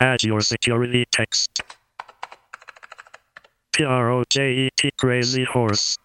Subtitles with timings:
[0.00, 1.62] Add your security text.
[3.72, 5.96] P-R-O-J-E-T Crazy Horse.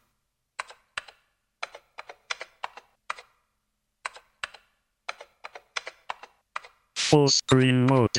[6.95, 8.09] Full screen mode.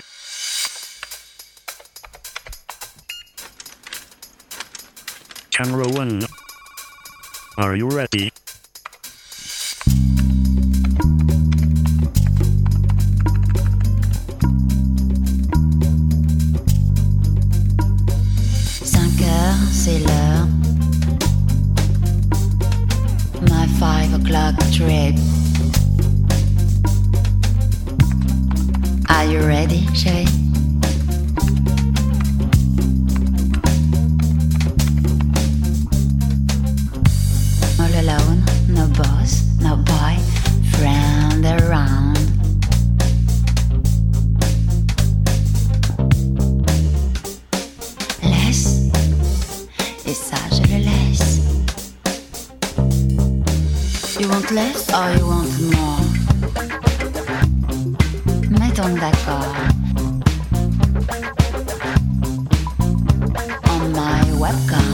[5.51, 6.23] Camera 1.
[7.59, 8.32] Are you ready?
[29.33, 30.27] You ready, chérie?
[37.81, 40.19] All alone, no boss, no boy,
[40.73, 42.19] friend around.
[48.23, 48.91] Laisse,
[50.05, 51.41] et ça je le laisse.
[54.21, 56.12] You want less or you want more?
[58.83, 59.55] D'accord.
[63.71, 64.93] On my webcam.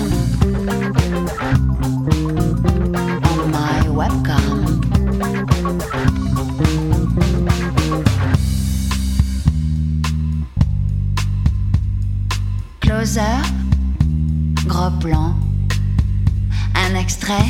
[3.25, 4.58] On my webcam.
[12.80, 13.23] Closer,
[14.67, 15.34] gros plan,
[16.75, 17.48] un extrait,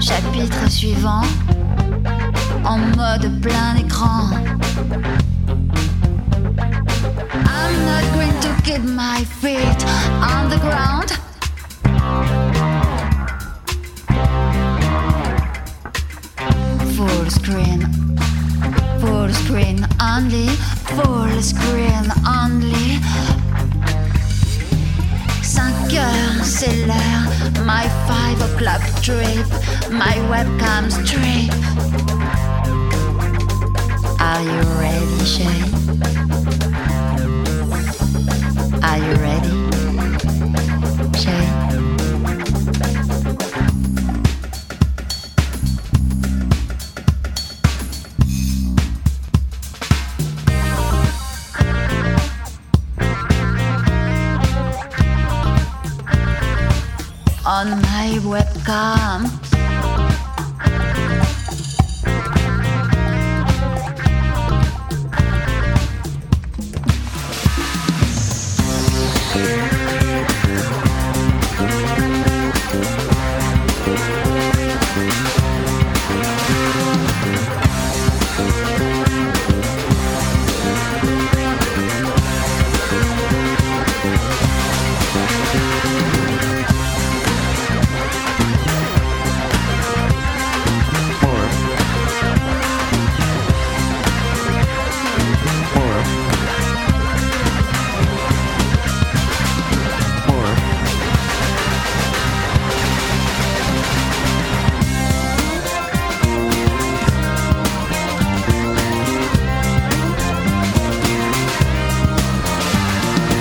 [0.00, 1.24] chapitre suivant,
[2.68, 4.30] en mode plein écran.
[7.56, 9.80] I'm not going to keep my feet
[10.20, 11.08] on the ground.
[16.96, 17.80] Full screen,
[19.00, 20.48] full screen only,
[20.96, 23.00] full screen only.
[25.42, 27.24] 5 heures, c'est l'heure.
[27.64, 29.46] My five o'clock trip,
[29.90, 32.47] my webcam strip.
[34.30, 35.72] Are you ready, chérie?
[38.84, 39.56] Are you ready,
[41.16, 41.48] chérie?
[57.46, 59.20] On my webcam,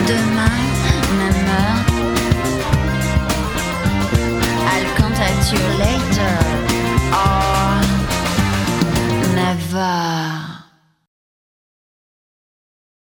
[0.08, 0.47] demain.